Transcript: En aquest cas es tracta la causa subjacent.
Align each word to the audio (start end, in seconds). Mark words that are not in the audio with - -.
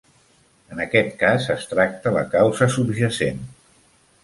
En 0.75 0.79
aquest 0.85 1.11
cas 1.19 1.45
es 1.57 1.69
tracta 1.75 2.15
la 2.17 2.25
causa 2.33 2.71
subjacent. 2.79 3.47